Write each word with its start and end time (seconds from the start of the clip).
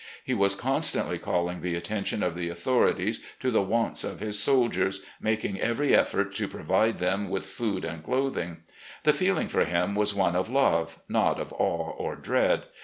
He 0.23 0.33
was 0.33 0.55
constantly 0.55 1.19
calling 1.19 1.61
the 1.61 1.75
attention 1.75 2.23
of 2.23 2.35
the 2.35 2.49
authorities 2.49 3.23
to 3.39 3.51
the 3.51 3.61
wants 3.61 4.03
of 4.03 4.19
his 4.19 4.39
soldiers, 4.39 5.01
making 5.21 5.59
every 5.61 5.93
effort 5.93 6.33
to 6.37 6.47
provide 6.47 6.97
them 6.97 7.29
with 7.29 7.45
food 7.45 7.85
and 7.85 8.03
clothing. 8.03 8.63
The 9.03 9.13
feeling 9.13 9.47
for 9.47 9.63
him 9.63 9.93
was 9.93 10.15
one 10.15 10.35
of 10.35 10.49
love, 10.49 10.97
not 11.07 11.39
of 11.39 11.53
awe 11.53 11.91
or 11.95 12.15
dread. 12.15 12.63